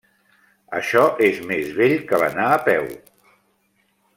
[0.77, 2.89] Això és més vell que l'anar a peu.